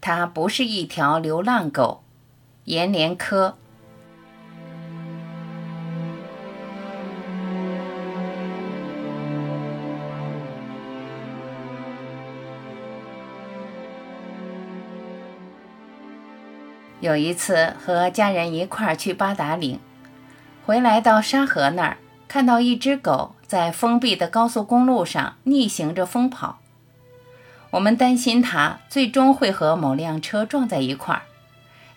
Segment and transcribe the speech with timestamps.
[0.00, 2.02] 它不是一条流浪狗。
[2.64, 3.56] 阎连科。
[17.00, 19.80] 有一次和家人一块儿去八达岭，
[20.66, 21.96] 回来到沙河那儿，
[22.28, 26.59] 看到一只狗在封闭的高速公路上逆行着疯跑。
[27.70, 31.22] 我们担心它最终会和某辆车撞在一块儿，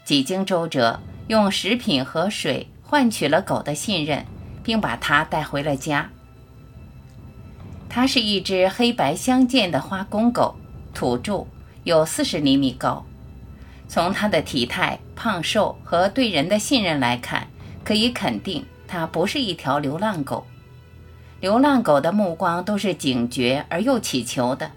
[0.06, 4.24] 几经周折，用食品和水换取了狗的信任，
[4.64, 6.10] 并把它带回了家。
[7.90, 10.56] 它是一只黑白相间的花公狗，
[10.94, 11.48] 土著，
[11.84, 13.04] 有四十厘米高。
[13.88, 17.48] 从它的体态、胖瘦和对人的信任来看，
[17.84, 20.46] 可以肯定它不是一条流浪狗。
[21.40, 24.72] 流浪狗的目光都是警觉而又乞求的，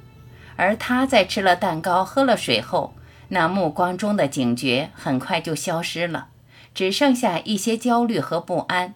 [0.57, 2.95] 而他在吃了蛋糕、喝了水后，
[3.29, 6.29] 那目光中的警觉很快就消失了，
[6.75, 8.95] 只剩下一些焦虑和不安。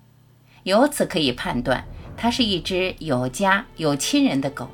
[0.65, 1.85] 由此可以判断，
[2.17, 4.69] 它是一只有家有亲人的狗。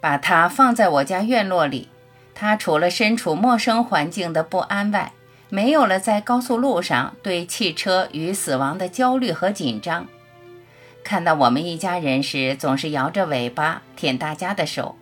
[0.00, 1.88] 把它放在我家院落里。
[2.34, 5.12] 它除了身处陌生环境的不安外，
[5.48, 10.06] 没有了在高速路上对汽车与死亡的焦虑和紧张。
[11.08, 14.94] 看到我们一家人时，总是摇着尾巴舔大家的手；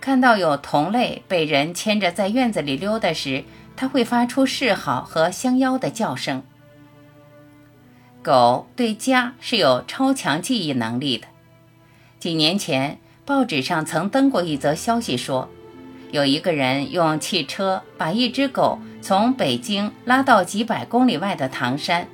[0.00, 3.44] 看到有同类被人牵着在院子里溜达时，
[3.76, 6.42] 它会发出示好和相邀的叫声。
[8.22, 11.26] 狗对家是有超强记忆能力的。
[12.18, 15.50] 几年前，报纸上曾登过一则消息说。
[16.10, 22.08] 有一个人用汽车把一只狗从北京拉到几百公里外的唐山，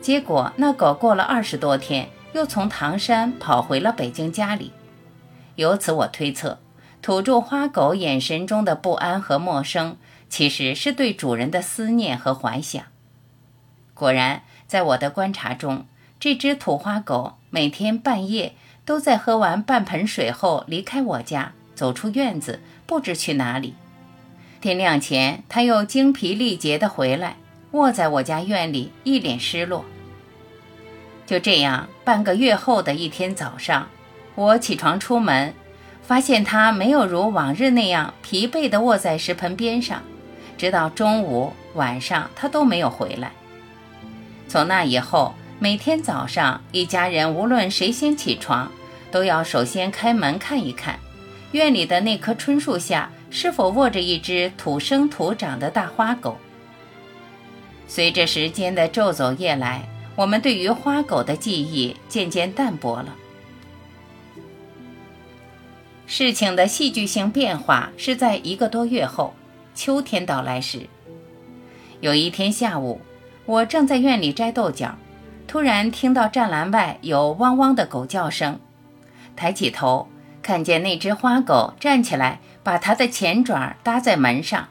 [0.00, 4.72] 结果那狗过了二十多天，又从唐山跑回了北京家里。
[5.56, 6.58] 由此我推测，
[7.02, 9.96] 土著花狗眼神中的不安和陌生，
[10.28, 12.82] 其实是对主人的思念和怀想。
[13.92, 15.86] 果然，在我的观察中，
[16.18, 18.54] 这只土花狗每天半夜
[18.86, 22.60] 都在喝完半盆水后离开我家，走出院子。
[22.86, 23.74] 不知去哪里。
[24.60, 27.36] 天亮前，他又精疲力竭地回来，
[27.72, 29.84] 卧在我家院里，一脸失落。
[31.26, 33.88] 就这样，半个月后的一天早上，
[34.34, 35.54] 我起床出门，
[36.02, 40.02] 发现他没有如往日那样疲惫地卧在石盆边上。
[40.58, 43.30] 直到中午、晚上，他都没有回来。
[44.48, 48.70] 从那以后，每天早上，一家人无论谁先起床，
[49.12, 50.98] 都要首先开门看一看。
[51.52, 56.36] 院里的那棵椿树下，是否卧着一只土生土长的大花狗？
[57.90, 59.82] 随着时间的昼走夜来，
[60.14, 63.16] 我们对于花狗的记忆渐渐淡薄了。
[66.06, 69.34] 事情的戏剧性变化是在一个多月后，
[69.74, 70.82] 秋天到来时。
[72.00, 73.00] 有一天下午，
[73.44, 74.96] 我正在院里摘豆角，
[75.48, 78.60] 突然听到栅栏外有汪汪的狗叫声，
[79.34, 80.08] 抬起头。
[80.42, 84.68] 看见那只花狗站起来，把它的前爪搭在门上，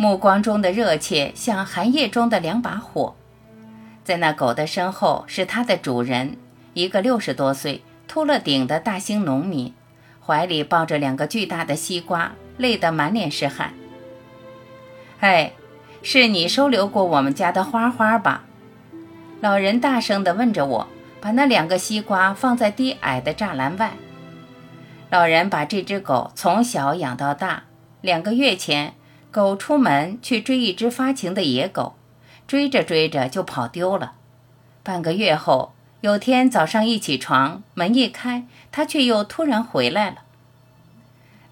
[0.00, 3.14] 目光中的热切像寒夜中的两把火。
[4.02, 6.38] 在那狗的身后是它的主人，
[6.72, 9.74] 一个六十多岁、秃了顶的大兴农民，
[10.24, 13.74] 怀里抱着两个巨大的西瓜，累得满脸是汗。
[15.18, 15.52] 哎，
[16.02, 18.44] 是你收留过我们家的花花吧？
[19.42, 20.88] 老人大声地问着我，
[21.20, 23.92] 把那两个西瓜放在低矮的栅栏外。
[25.10, 27.64] 老人把这只狗从小养到大。
[28.00, 28.94] 两个月前，
[29.30, 31.94] 狗出门去追一只发情的野狗，
[32.48, 34.12] 追着追着就跑丢了。
[34.82, 40.16] 半个月后，有天早上一起床，门一开，它却又突然回来了。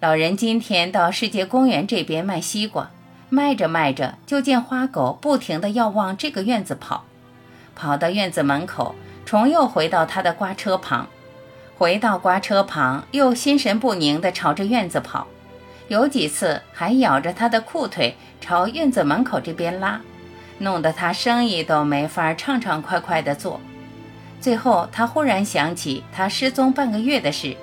[0.00, 2.90] 老人今天到世界公园这边卖西瓜，
[3.28, 7.04] 卖着卖着，就见花狗不停地要往这个院子跑，
[7.76, 11.08] 跑到院子门口，重又回到他的瓜车旁。
[11.76, 15.28] 回到瓜车旁，又心神不宁地朝着院子跑，
[15.88, 20.00] 有几次还咬着他的裤腿朝院子门口这边拉，
[20.58, 23.60] 弄得他生意都没法畅畅快快地做。
[24.40, 27.56] 最后，他忽然想起他失踪半个月的事，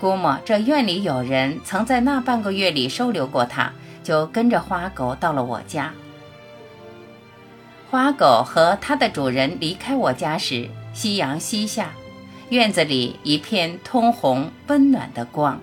[0.00, 3.72] 估摸这院里有人曾在那半个月里收留过他，
[4.02, 5.92] 就跟着花狗到了我家。
[7.90, 11.90] 花狗和它的主人离开我家时，夕阳西下。
[12.48, 15.60] 院子里一片通红、温暖的光。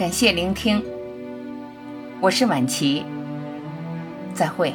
[0.00, 0.82] 感谢聆听，
[2.22, 3.04] 我是晚琪。
[4.32, 4.72] 再会。